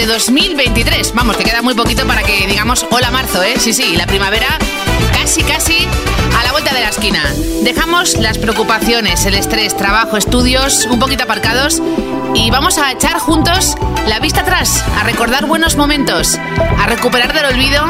de 0.00 0.06
2023. 0.06 1.12
Vamos, 1.14 1.36
que 1.36 1.44
queda 1.44 1.60
muy 1.60 1.74
poquito 1.74 2.06
para 2.06 2.22
que 2.22 2.46
digamos 2.46 2.86
hola 2.90 3.10
marzo, 3.10 3.42
¿eh? 3.42 3.54
Sí, 3.58 3.74
sí, 3.74 3.96
la 3.96 4.06
primavera 4.06 4.58
casi, 5.12 5.42
casi 5.42 5.86
a 6.40 6.44
la 6.44 6.52
vuelta 6.52 6.74
de 6.74 6.80
la 6.80 6.88
esquina. 6.88 7.22
Dejamos 7.62 8.16
las 8.16 8.38
preocupaciones, 8.38 9.26
el 9.26 9.34
estrés, 9.34 9.76
trabajo, 9.76 10.16
estudios 10.16 10.86
un 10.86 10.98
poquito 10.98 11.24
aparcados 11.24 11.82
y 12.34 12.50
vamos 12.50 12.78
a 12.78 12.90
echar 12.92 13.18
juntos 13.18 13.74
la 14.06 14.20
vista 14.20 14.40
atrás, 14.40 14.82
a 14.98 15.04
recordar 15.04 15.46
buenos 15.46 15.76
momentos, 15.76 16.38
a 16.78 16.86
recuperar 16.86 17.34
del 17.34 17.44
olvido 17.44 17.84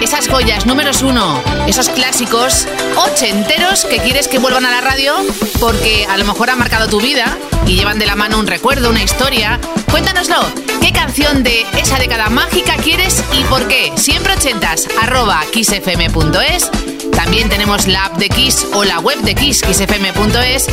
esas 0.00 0.28
joyas 0.28 0.64
números 0.64 1.02
uno, 1.02 1.42
esos 1.66 1.90
clásicos 1.90 2.66
ochenteros 2.96 3.84
que 3.84 3.98
quieres 3.98 4.28
que 4.28 4.38
vuelvan 4.38 4.64
a 4.64 4.70
la 4.70 4.80
radio 4.80 5.14
porque 5.60 6.06
a 6.08 6.16
lo 6.16 6.24
mejor 6.24 6.50
han 6.50 6.58
marcado 6.58 6.88
tu 6.88 7.00
vida 7.00 7.36
y 7.66 7.76
llevan 7.76 7.98
de 7.98 8.06
la 8.06 8.16
mano 8.16 8.38
un 8.38 8.46
recuerdo, 8.46 8.88
una 8.88 9.02
historia. 9.02 9.60
Cuéntanoslo, 9.90 10.40
¿qué 10.80 10.92
canción 10.92 11.42
de 11.42 11.66
esa 11.76 11.98
década 11.98 12.30
mágica 12.30 12.76
quieres 12.76 13.22
y 13.38 13.44
por 13.44 13.68
qué? 13.68 13.92
Siempre 13.96 14.32
ochentas, 14.32 14.88
kissfm.es 15.52 16.70
también 17.12 17.48
tenemos 17.48 17.86
la 17.86 18.06
app 18.06 18.16
de 18.16 18.28
Kiss 18.28 18.66
o 18.74 18.84
la 18.84 19.00
web 19.00 19.18
de 19.22 19.34
Kiss, 19.34 19.62
kissfm.es. 19.62 20.66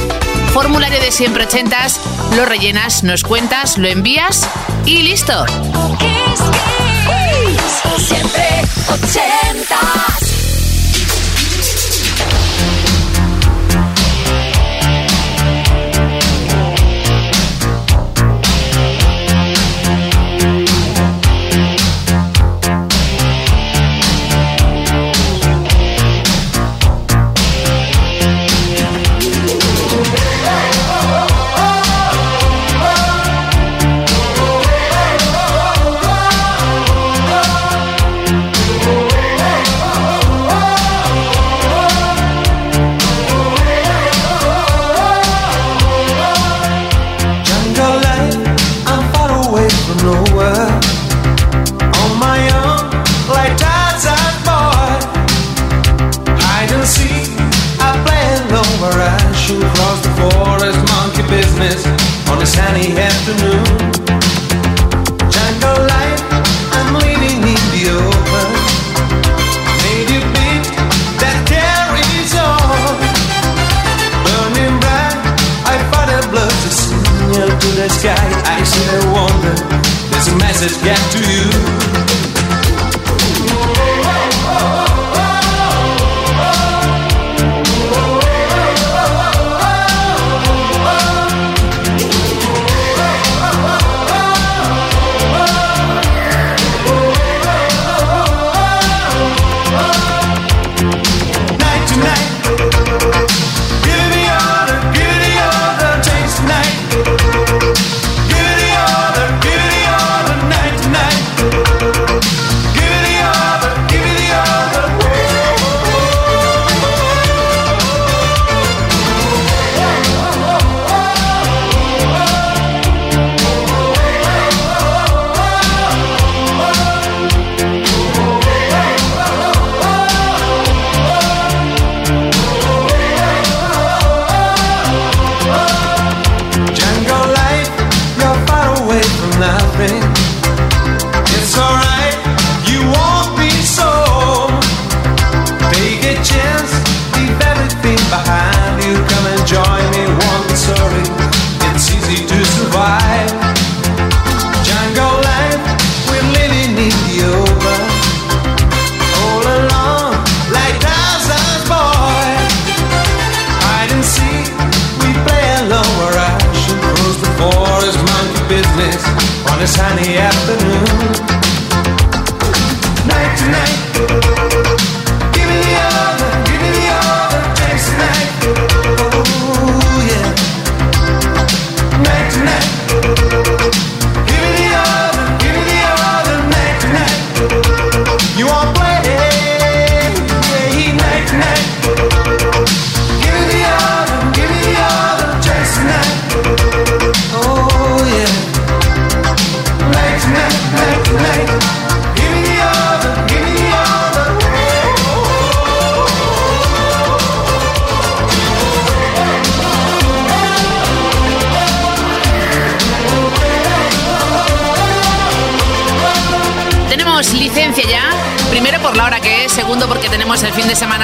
Formulario 0.53 0.99
de 0.99 1.11
siempre 1.11 1.43
ochentas, 1.45 1.99
lo 2.35 2.45
rellenas, 2.45 3.03
nos 3.03 3.23
cuentas, 3.23 3.77
lo 3.77 3.87
envías 3.87 4.47
y 4.85 5.03
listo. 5.03 5.45
Kiss, 5.99 6.41
Kiss, 7.07 8.07
siempre 8.07 8.61
ochentas. 8.89 10.26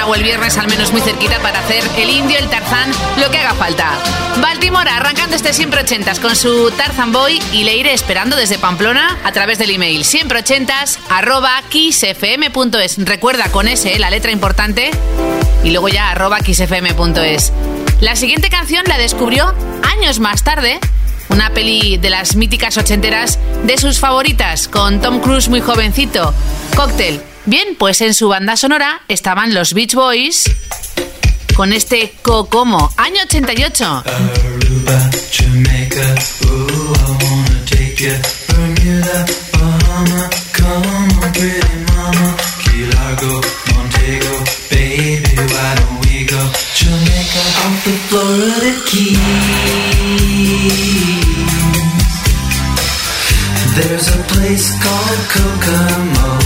O 0.06 0.16
el 0.16 0.24
viernes 0.24 0.58
al 0.58 0.68
menos 0.68 0.92
muy 0.92 1.02
cerquita 1.02 1.40
para 1.40 1.60
hacer 1.60 1.84
el 1.98 2.10
indio, 2.10 2.38
el 2.38 2.50
Tarzán, 2.50 2.92
lo 3.20 3.30
que 3.32 3.38
haga 3.40 3.54
falta. 3.54 3.92
Baltimore 4.42 4.90
arrancando 4.90 5.36
este 5.36 5.54
siempre 5.54 5.82
ochentas 5.82 6.20
con 6.20 6.36
su 6.36 6.72
Tarzan 6.72 7.12
Boy 7.12 7.42
y 7.52 7.64
le 7.64 7.76
iré 7.76 7.94
esperando 7.94 8.36
desde 8.36 8.58
Pamplona 8.58 9.18
a 9.24 9.32
través 9.32 9.58
del 9.58 9.72
email 9.72 10.04
siempre 10.06 10.40
ochentas 10.40 11.00
arroba 11.10 11.62
kissfm.es. 11.70 13.06
Recuerda 13.06 13.52
con 13.52 13.68
ese 13.68 13.98
la 14.00 14.10
letra 14.10 14.32
importante 14.32 14.92
y 15.64 15.72
luego 15.72 15.90
ya 15.90 16.12
arroba 16.12 16.40
kissfm.es. 16.40 17.52
La 18.02 18.16
siguiente 18.16 18.50
canción 18.50 18.84
la 18.88 18.98
descubrió 18.98 19.54
años 19.84 20.20
más 20.20 20.44
tarde 20.44 20.80
una 21.30 21.50
peli 21.50 21.98
de 21.98 22.10
las 22.10 22.36
míticas 22.36 22.78
ochenteras 22.78 23.40
de 23.64 23.78
sus 23.78 24.00
favoritas, 24.00 24.68
con 24.68 25.02
Tom 25.02 25.20
Cruise 25.20 25.50
muy 25.50 25.62
jovencito, 25.62 26.34
Cocktail. 26.76 27.33
Bien, 27.46 27.76
pues 27.78 28.00
en 28.02 28.14
su 28.14 28.30
banda 28.30 28.56
sonora 28.56 29.02
estaban 29.10 29.54
los 29.54 29.74
Beach 29.74 29.96
Boys 29.96 30.46
con 31.56 31.74
este 31.74 32.14
Cocomo, 32.22 32.92
año 32.98 33.22
88. 33.24 34.04
Aruba, 34.06 35.10
Jamaica, 35.32 36.16
There's 53.76 54.08
a 54.16 54.24
place 54.28 54.70
called 54.84 56.43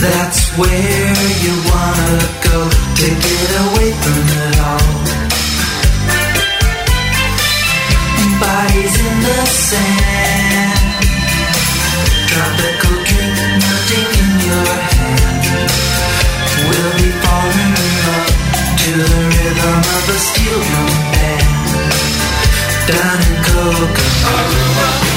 That's 0.00 0.56
where 0.56 1.12
you 1.42 1.54
wanna 1.66 2.22
go 2.46 2.58
to 2.70 3.08
get 3.26 3.50
away 3.66 3.90
from 3.98 4.22
it 4.46 4.58
all. 4.62 4.94
Bodies 8.38 8.94
in 9.06 9.16
the 9.26 9.40
sand, 9.46 11.02
tropical 12.30 12.96
drink 13.08 13.38
melting 13.58 14.10
in 14.22 14.30
your 14.46 14.70
hand. 14.94 15.70
We'll 16.68 16.94
be 17.02 17.10
falling 17.18 17.74
in 17.82 17.90
love 18.06 18.30
to 18.78 18.90
the 19.02 19.20
rhythm 19.34 19.78
of 19.96 20.04
a 20.14 20.18
steel 20.28 20.60
drum 20.70 20.94
band. 21.10 21.50
Down 22.86 23.18
in 23.26 23.34
Coca. 23.42 24.06
Aruba. 24.30 25.07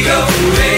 we 0.00 0.06
go 0.06 0.24
away. 0.24 0.69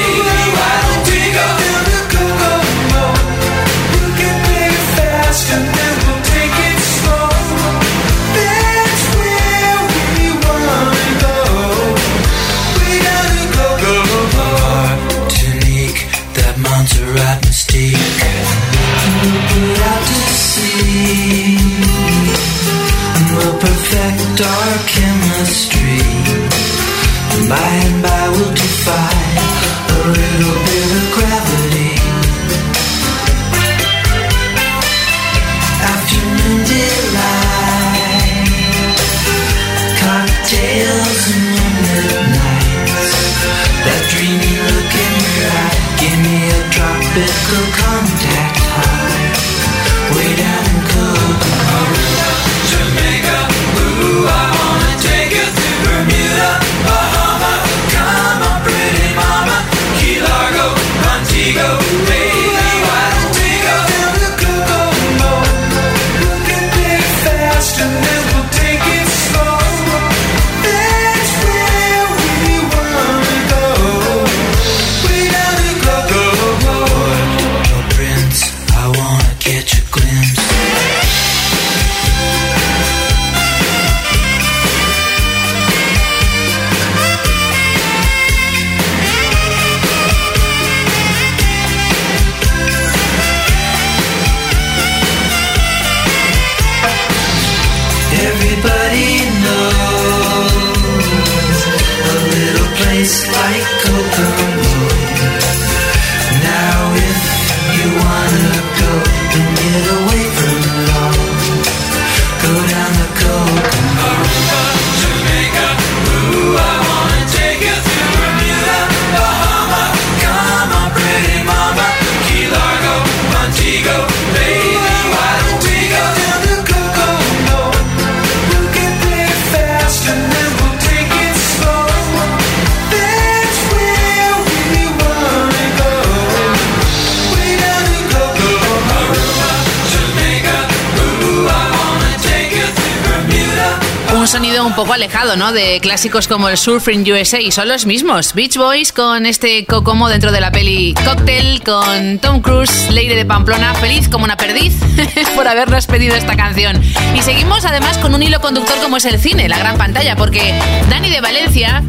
un 144.66 144.74
poco 144.74 144.92
alejado, 144.92 145.36
¿no? 145.36 145.52
De 145.52 145.80
clásicos 145.80 146.28
como 146.28 146.48
el 146.48 146.56
Surfing 146.56 147.10
USA 147.10 147.40
y 147.40 147.50
son 147.50 147.68
los 147.68 147.86
mismos. 147.86 148.34
Beach 148.34 148.56
Boys 148.56 148.92
con 148.92 149.26
este 149.26 149.64
Cocomo 149.66 150.08
dentro 150.08 150.30
de 150.30 150.40
la 150.40 150.52
peli 150.52 150.94
Cocktail, 151.04 151.62
con 151.62 152.18
Tom 152.18 152.40
Cruise, 152.40 152.90
Leire 152.90 153.16
de 153.16 153.24
Pamplona, 153.24 153.74
feliz 153.74 154.08
como 154.08 154.24
una 154.24 154.36
perdiz 154.36 154.74
por 155.34 155.48
habernos 155.48 155.86
pedido 155.86 156.14
esta 156.14 156.36
canción. 156.36 156.80
Y 157.14 157.22
seguimos 157.22 157.64
además 157.64 157.98
con 157.98 158.14
un 158.14 158.22
hilo 158.22 158.40
conductor 158.40 158.76
como 158.82 158.96
es 158.96 159.04
el 159.04 159.18
cine, 159.18 159.48
la 159.48 159.58
gran 159.58 159.76
pantalla, 159.78 160.16
porque 160.16 160.54
Dani 160.88 161.10
de 161.10 161.20
Valencia 161.20 161.82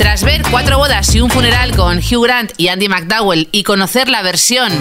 tras 0.00 0.24
ver 0.24 0.42
cuatro 0.50 0.78
bodas 0.78 1.14
y 1.14 1.20
un 1.20 1.28
funeral 1.28 1.76
con 1.76 1.98
Hugh 1.98 2.24
Grant 2.24 2.52
y 2.56 2.68
Andy 2.68 2.88
McDowell 2.88 3.48
y 3.52 3.64
conocer 3.64 4.08
la 4.08 4.22
versión 4.22 4.72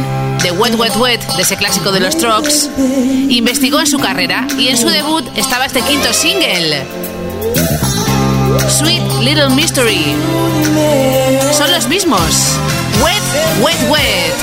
de 0.42 0.52
Wet 0.52 0.76
Wet 0.76 0.96
Wet 0.96 1.22
de 1.36 1.42
ese 1.42 1.58
clásico 1.58 1.92
de 1.92 2.00
los 2.00 2.18
Trucks, 2.18 2.70
investigó 3.28 3.82
en 3.82 3.88
su 3.88 4.00
carrera 4.00 4.48
y 4.58 4.70
en 4.70 4.78
su 4.78 4.88
debut 4.88 5.26
estaba 5.36 5.66
este 5.66 5.82
quinto 5.82 6.14
single. 6.14 6.86
Sweet 8.68 9.02
Little 9.22 9.50
Mystery. 9.50 10.16
Son 11.52 11.72
los 11.72 11.88
mismos. 11.88 12.58
Wet, 13.04 13.22
wet, 13.62 13.90
wet. 13.90 14.34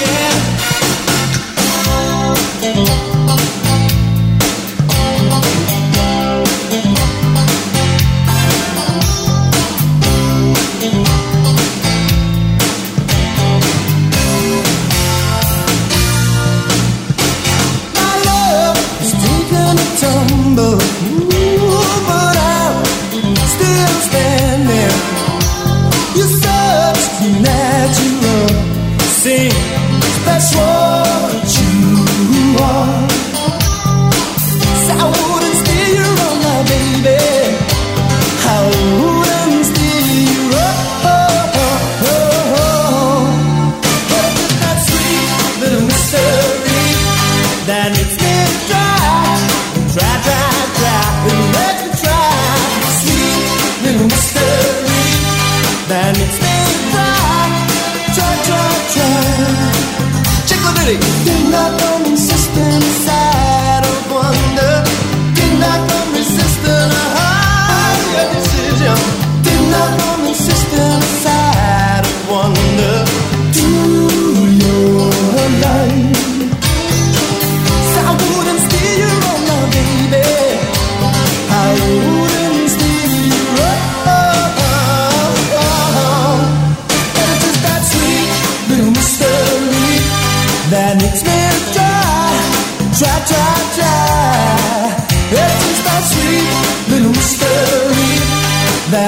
tumble 19.98 20.85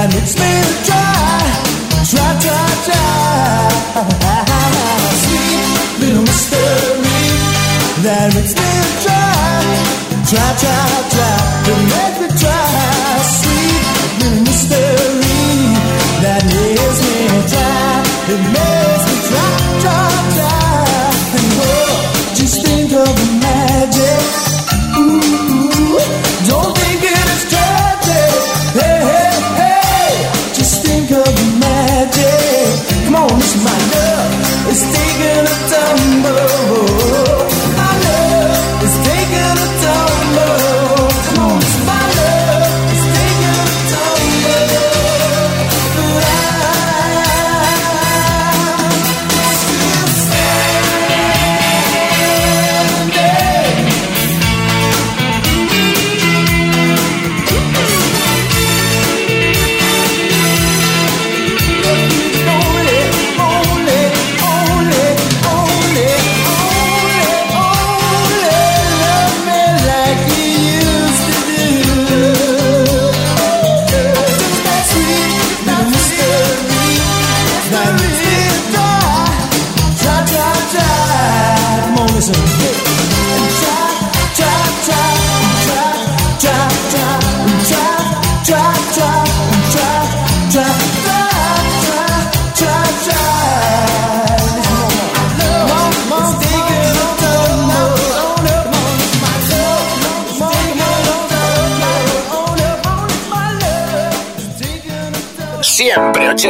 and 0.00 0.14
it's 0.14 0.34
been 0.36 0.64
try, 0.86 1.42
try, 2.10 2.30
try, 2.44 2.68
try. 2.86 4.04
Sweet 5.22 6.00
little 6.00 6.22
mystery, 6.22 7.26
that 8.04 8.30
makes 8.34 8.54
me 8.54 8.70
try, 9.02 9.58
try, 10.30 10.50
try, 10.62 10.86
try 11.14 11.36
to 11.64 11.72
makes 11.90 12.16
me 12.20 12.28
try. 12.38 12.97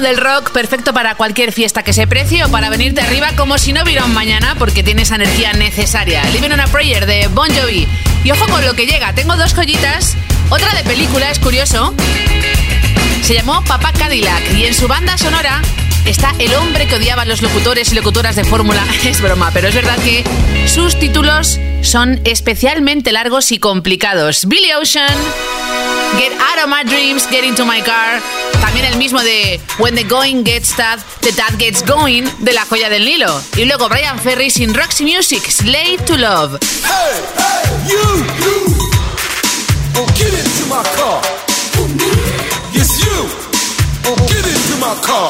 Del 0.00 0.16
rock 0.16 0.50
perfecto 0.52 0.92
para 0.92 1.14
cualquier 1.14 1.52
fiesta 1.52 1.82
que 1.82 1.92
se 1.92 2.06
precie 2.06 2.44
o 2.44 2.48
para 2.50 2.70
venirte 2.70 3.00
arriba 3.00 3.32
como 3.36 3.58
si 3.58 3.72
no 3.72 3.82
hubiera 3.82 4.06
mañana 4.06 4.56
porque 4.58 4.82
tienes 4.82 5.10
energía 5.10 5.52
necesaria. 5.52 6.24
Living 6.30 6.50
on 6.50 6.60
a 6.60 6.66
Prayer 6.66 7.06
de 7.06 7.28
Bon 7.28 7.48
Jovi. 7.50 7.86
Y 8.24 8.30
ojo 8.30 8.46
con 8.48 8.64
lo 8.64 8.74
que 8.74 8.86
llega, 8.86 9.12
tengo 9.14 9.36
dos 9.36 9.54
joyitas. 9.54 10.16
Otra 10.50 10.72
de 10.74 10.84
película, 10.84 11.30
es 11.30 11.38
curioso. 11.38 11.94
Se 13.22 13.34
llamó 13.34 13.62
Papá 13.64 13.92
Cadillac 13.92 14.52
y 14.54 14.66
en 14.66 14.74
su 14.74 14.88
banda 14.88 15.16
sonora 15.18 15.62
está 16.06 16.34
el 16.38 16.54
hombre 16.54 16.86
que 16.86 16.96
odiaba 16.96 17.22
a 17.22 17.24
los 17.24 17.42
locutores 17.42 17.92
y 17.92 17.94
locutoras 17.94 18.36
de 18.36 18.44
fórmula. 18.44 18.84
Es 19.04 19.20
broma, 19.20 19.50
pero 19.52 19.68
es 19.68 19.74
verdad 19.74 19.98
que 19.98 20.24
sus 20.66 20.98
títulos 20.98 21.58
son 21.82 22.20
especialmente 22.24 23.12
largos 23.12 23.52
y 23.52 23.58
complicados. 23.58 24.46
Billy 24.46 24.72
Ocean, 24.72 25.14
Get 26.18 26.32
Out 26.32 26.64
of 26.64 26.68
My 26.68 26.84
Dreams, 26.84 27.26
Get 27.28 27.44
Into 27.44 27.64
My 27.64 27.82
Car. 27.82 28.20
También 28.60 28.86
el 28.86 28.96
mismo 28.96 29.20
de 29.22 29.60
When 29.78 29.94
the 29.94 30.04
Going 30.04 30.44
Gets 30.44 30.74
Tough, 30.76 31.02
The 31.20 31.32
Dad 31.32 31.58
Gets 31.58 31.84
Going, 31.86 32.24
de 32.40 32.52
La 32.52 32.64
Joya 32.66 32.90
del 32.90 33.04
Nilo. 33.04 33.40
Y 33.56 33.64
luego 33.64 33.88
Brian 33.88 34.18
Ferry 34.18 34.50
sin 34.50 34.74
Roxy 34.74 35.04
Music, 35.04 35.42
Slave 35.48 35.98
to 36.06 36.16
Love. 36.16 36.58
Hey, 36.60 37.22
hey, 37.36 37.88
you, 37.88 37.96
you. 38.44 38.76
Oh, 39.96 40.06
get 40.16 40.32
into 40.32 40.66
my 40.66 40.82
car. 40.96 41.39
Get 44.98 45.29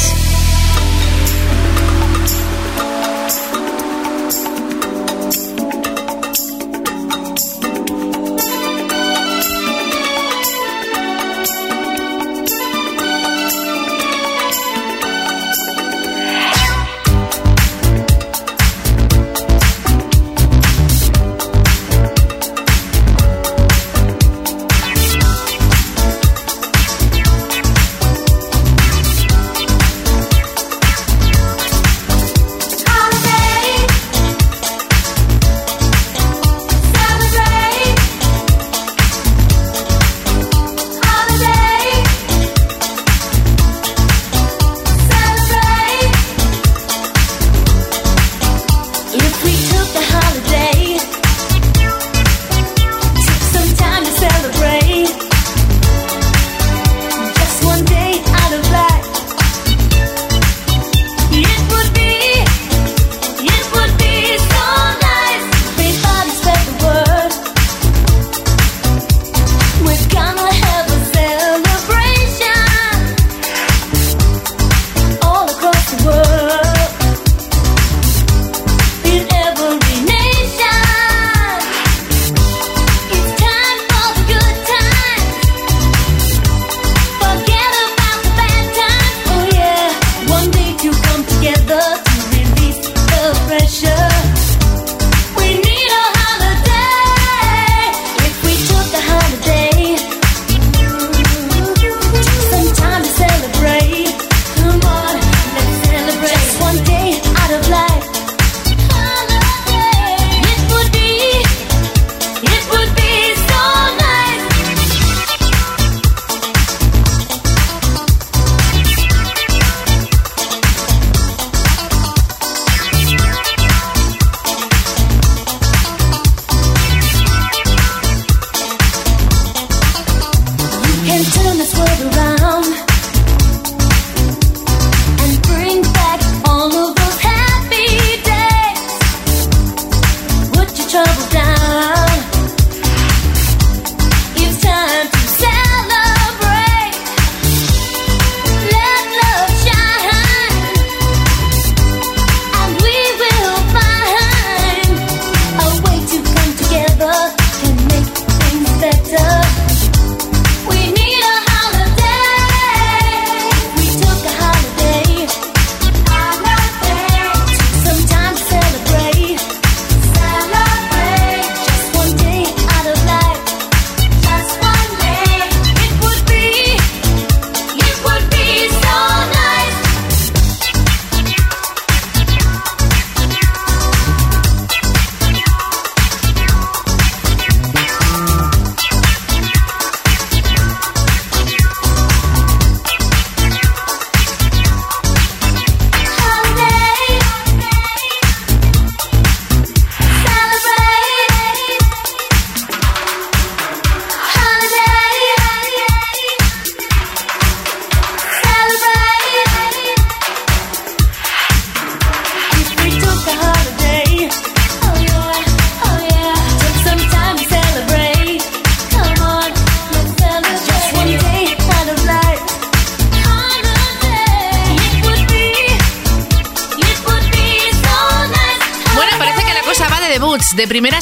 있어 159.13 159.40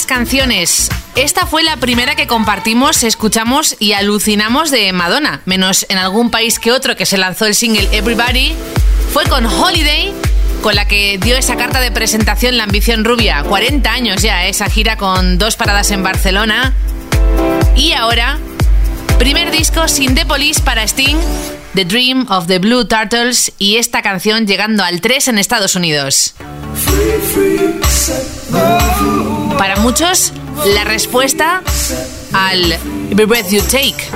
canciones. 0.10 0.90
Esta 1.16 1.46
fue 1.46 1.62
la 1.62 1.78
primera 1.78 2.16
que 2.16 2.26
compartimos, 2.26 3.04
escuchamos 3.04 3.76
y 3.78 3.94
alucinamos 3.94 4.72
de 4.72 4.92
Madonna, 4.92 5.42
menos 5.46 5.86
en 5.88 6.00
algún 6.00 6.32
país 6.32 6.58
que 6.58 6.72
otro 6.72 6.96
que 6.96 7.06
se 7.06 7.20
lanzó 7.20 7.46
el 7.46 7.54
single 7.54 7.88
Everybody. 7.92 8.56
Fue 9.14 9.24
con 9.26 9.46
Holiday, 9.46 10.12
con 10.64 10.74
la 10.74 10.88
que 10.88 11.20
dio 11.20 11.38
esa 11.38 11.58
carta 11.58 11.80
de 11.80 11.92
presentación 11.92 12.58
La 12.58 12.64
Ambición 12.64 13.06
Rubia. 13.06 13.44
40 13.44 13.92
años 13.92 14.24
ya, 14.24 14.48
esa 14.48 14.68
gira 14.68 14.98
con 14.98 15.38
dos 15.38 15.56
paradas 15.56 15.92
en 15.92 16.02
Barcelona. 16.02 16.74
Y 17.76 17.94
ahora, 17.94 18.40
primer 19.20 19.52
disco 19.52 19.88
sin 19.88 20.16
The 20.16 20.26
Police 20.26 20.62
para 20.62 20.82
Sting, 20.88 21.18
The 21.76 21.86
Dream 21.86 22.26
of 22.32 22.48
the 22.48 22.58
Blue 22.58 22.86
Turtles 22.86 23.52
y 23.60 23.76
esta 23.76 24.02
canción 24.02 24.48
llegando 24.48 24.84
al 24.84 25.02
3 25.02 25.28
en 25.28 25.38
Estados 25.38 25.76
Unidos. 25.76 26.34
Para 29.60 29.76
muchos, 29.76 30.32
la 30.74 30.86
respuesta 30.86 31.62
al 32.32 32.72
Every 33.12 33.26
Breath 33.26 33.50
You 33.50 33.62
Take. 33.64 34.08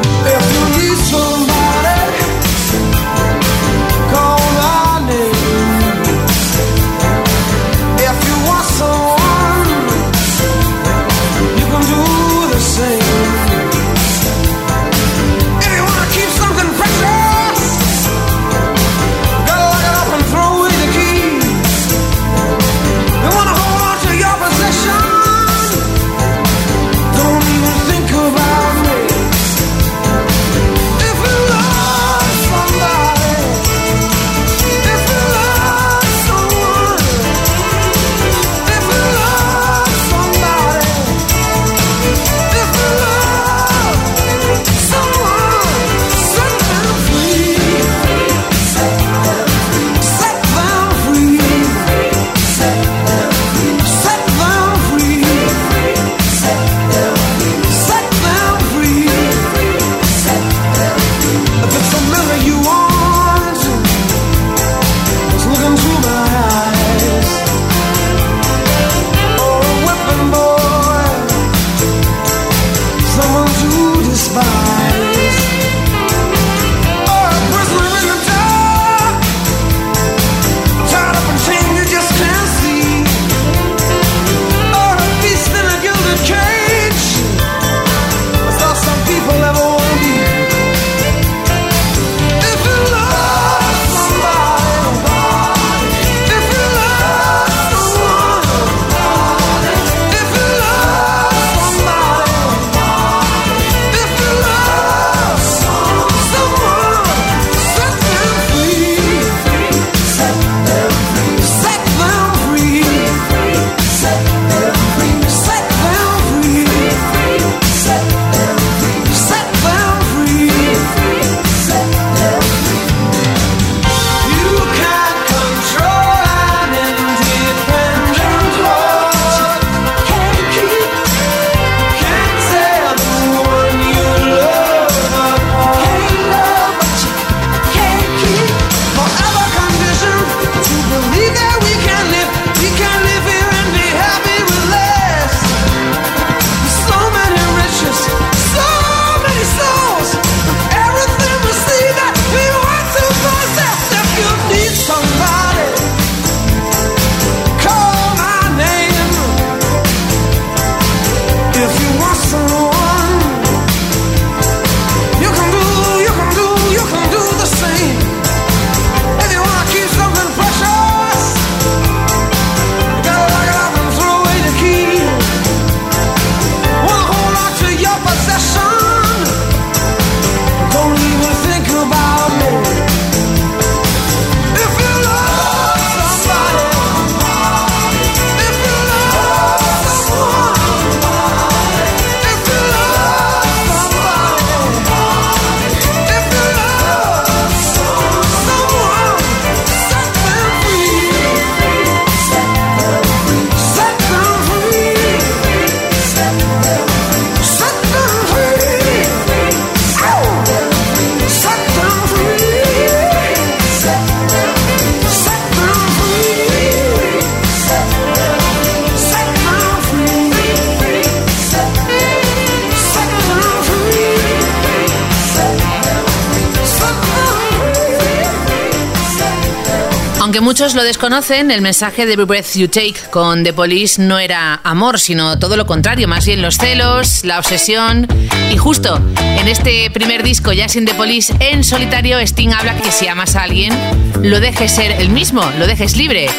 Muchos 230.54 230.76
lo 230.76 230.84
desconocen, 230.84 231.50
el 231.50 231.62
mensaje 231.62 232.06
de 232.06 232.14
Every 232.14 232.28
Breath 232.28 232.54
You 232.54 232.68
Take 232.68 233.10
con 233.10 233.44
The 233.44 233.54
Police 233.54 234.00
no 234.00 234.20
era 234.20 234.62
amor, 234.64 235.00
sino 235.00 235.40
todo 235.40 235.58
lo 235.58 235.66
contrario, 235.66 236.08
más 236.08 236.28
bien 236.28 236.44
los 236.44 236.58
celos, 236.58 237.26
la 237.26 237.40
obsesión. 237.40 238.08
Y 238.52 238.58
justo 238.58 239.02
en 239.20 239.48
este 239.48 239.90
primer 239.90 240.22
disco, 240.22 240.54
ya 240.54 240.70
sin 240.70 240.86
The 240.86 240.94
Police, 240.94 241.34
en 241.40 241.64
solitario, 241.64 242.20
Sting 242.20 242.54
habla 242.54 242.78
que 242.78 242.92
si 242.92 243.08
amas 243.08 243.36
a 243.36 243.42
alguien, 243.42 243.74
lo 244.22 244.40
dejes 244.40 244.74
ser 244.74 244.92
el 244.92 245.10
mismo, 245.10 245.42
lo 245.58 245.66
dejes 245.66 245.98
libre. 245.98 246.30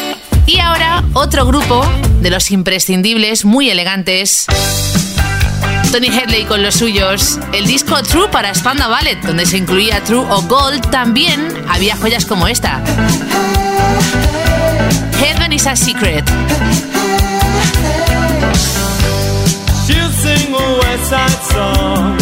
Y 0.45 0.59
ahora 0.59 1.03
otro 1.11 1.45
grupo 1.45 1.85
de 2.21 2.29
los 2.29 2.51
imprescindibles, 2.51 3.43
muy 3.43 3.69
elegantes. 3.69 4.45
Tony 5.91 6.07
Headley 6.07 6.45
con 6.45 6.63
los 6.63 6.75
suyos. 6.75 7.37
El 7.51 7.67
disco 7.67 8.01
True 8.01 8.29
para 8.29 8.53
Spanda 8.53 8.87
Ballet, 8.87 9.21
donde 9.23 9.45
se 9.45 9.57
incluía 9.57 10.01
True 10.05 10.25
o 10.29 10.41
Gold, 10.43 10.89
también 10.89 11.65
había 11.67 11.97
joyas 11.97 12.25
como 12.25 12.47
esta. 12.47 12.81
Heaven 15.23 15.53
is 15.53 15.65
a 15.65 15.75
secret. 15.75 16.27
She'll 19.85 20.11
sing 20.11 20.53
a 20.53 20.79
West 20.79 21.09
Side 21.09 21.41
song. 21.53 22.14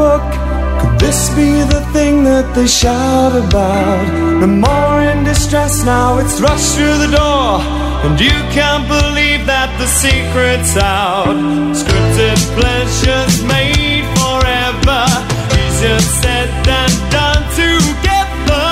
book? 0.00 0.24
Could 0.80 0.96
this 1.04 1.20
be 1.38 1.50
the 1.74 1.82
thing 1.94 2.24
that 2.30 2.46
they 2.54 2.66
shout 2.66 3.34
about? 3.44 4.04
No 4.40 4.48
more 4.66 4.96
in 5.10 5.18
distress 5.32 5.84
now, 5.84 6.18
it's 6.22 6.36
rushed 6.46 6.70
through 6.74 6.98
the 7.04 7.10
door. 7.20 7.60
And 8.04 8.14
you 8.28 8.38
can't 8.56 8.86
believe 8.96 9.42
that 9.52 9.70
the 9.80 9.88
secret's 10.02 10.72
out. 10.76 11.36
Scripted 11.80 12.40
pleasures 12.56 13.34
made 13.54 14.06
forever. 14.16 15.02
Easier 15.60 16.02
said 16.20 16.48
than 16.68 16.90
done 17.16 17.44
together. 17.60 18.68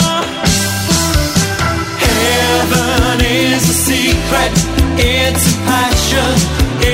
Heaven 2.08 3.18
is 3.44 3.62
a 3.74 3.78
secret, 3.90 4.52
it's 4.96 5.44
a 5.52 5.56
passion, 5.68 6.32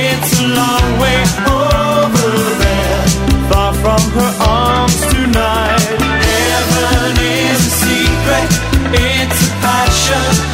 it's 0.03 0.33
a 0.43 0.47
long 0.61 0.87
way 1.03 1.21
home. 1.39 1.54
ocean 10.13 10.54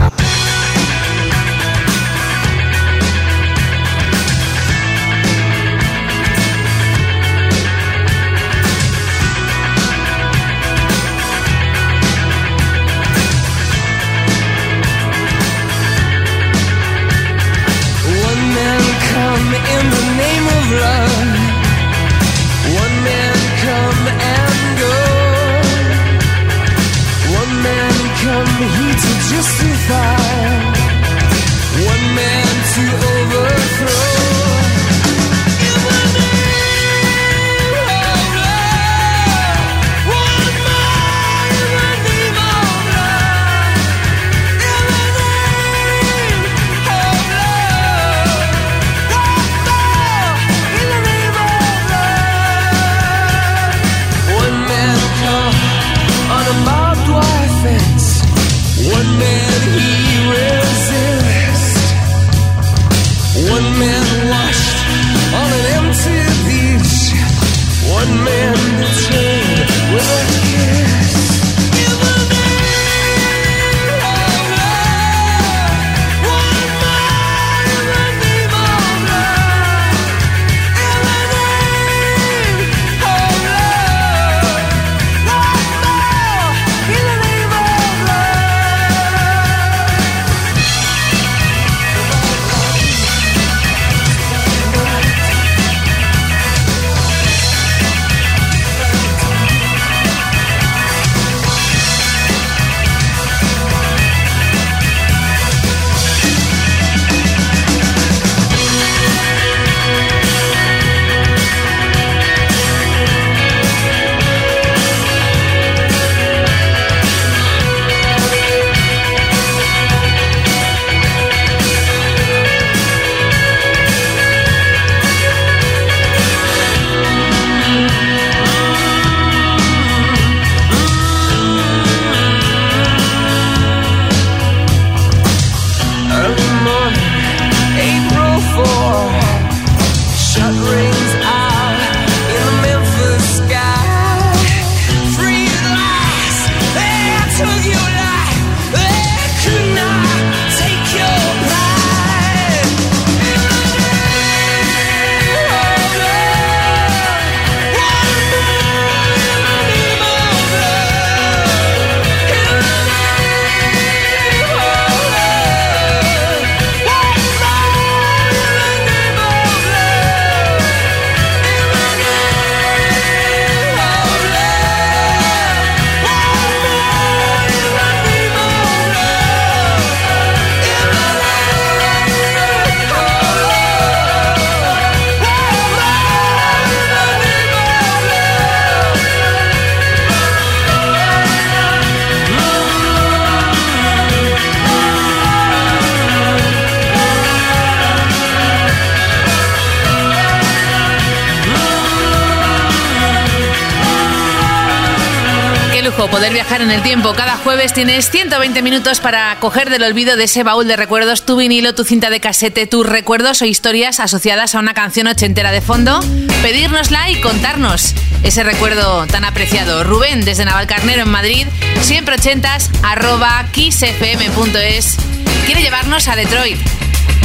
Jueves 207.43 207.73
tienes 207.73 208.09
120 208.09 208.61
minutos 208.61 208.99
para 208.99 209.39
coger 209.39 209.69
del 209.69 209.83
olvido 209.83 210.15
de 210.15 210.25
ese 210.25 210.43
baúl 210.43 210.67
de 210.67 210.75
recuerdos 210.75 211.25
tu 211.25 211.37
vinilo, 211.37 211.73
tu 211.73 211.83
cinta 211.83 212.09
de 212.09 212.19
casete, 212.19 212.67
tus 212.67 212.85
recuerdos 212.85 213.41
o 213.41 213.45
historias 213.45 213.99
asociadas 213.99 214.53
a 214.53 214.59
una 214.59 214.73
canción 214.73 215.07
ochentera 215.07 215.51
de 215.51 215.61
fondo, 215.61 215.99
pedírnosla 216.41 217.09
y 217.09 217.19
contarnos 217.21 217.93
ese 218.23 218.43
recuerdo 218.43 219.07
tan 219.07 219.25
apreciado. 219.25 219.83
Rubén, 219.83 220.23
desde 220.23 220.45
Navalcarnero 220.45 221.03
en 221.03 221.09
Madrid, 221.09 221.47
siempre 221.81 222.15
ochentas, 222.15 222.69
arroba 222.83 223.45
kissfm.es, 223.51 224.97
quiere 225.45 225.61
llevarnos 225.61 226.07
a 226.07 226.15
Detroit. 226.15 226.59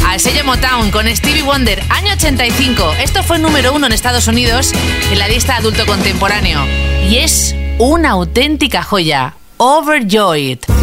Al 0.06 0.20
sello 0.20 0.44
Motown 0.44 0.90
con 0.90 1.14
Stevie 1.14 1.42
Wonder, 1.42 1.82
año 1.90 2.12
85. 2.14 2.94
Esto 3.00 3.22
fue 3.22 3.38
número 3.38 3.74
uno 3.74 3.86
en 3.86 3.92
Estados 3.92 4.28
Unidos 4.28 4.72
en 5.10 5.18
la 5.18 5.28
lista 5.28 5.56
adulto 5.56 5.84
contemporáneo. 5.84 6.64
Y 7.08 7.18
es 7.18 7.54
una 7.78 8.10
auténtica 8.10 8.82
joya. 8.82 9.34
Overjoyed. 9.58 10.75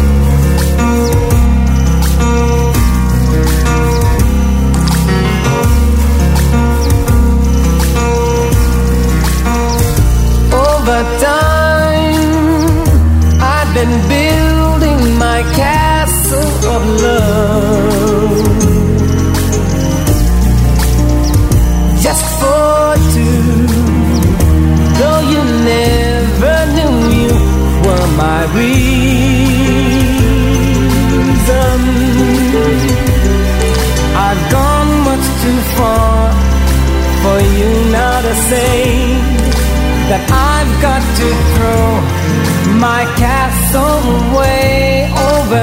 Reason. 28.48 30.04
I've 34.26 34.42
gone 34.50 34.90
much 35.08 35.26
too 35.42 35.60
far 35.76 36.32
for 37.22 37.38
you 37.58 37.70
now 37.90 38.16
to 38.20 38.34
say 38.50 38.74
that 40.10 40.22
I've 40.30 40.74
got 40.86 41.02
to 41.20 41.28
throw 41.54 41.86
my 42.88 43.02
castle 43.16 44.02
away 44.28 45.08
over 45.32 45.62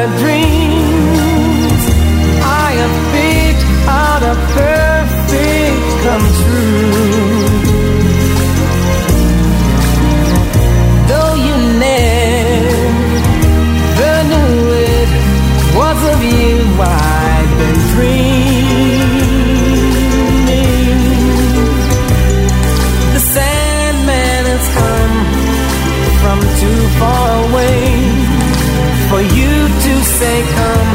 say 30.21 30.41
come 30.57 30.89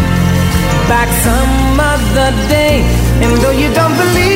back 0.92 1.08
some 1.26 1.80
other 1.92 2.30
day. 2.54 2.76
And 3.22 3.32
though 3.42 3.56
you 3.62 3.68
don't 3.74 3.96
believe 4.02 4.35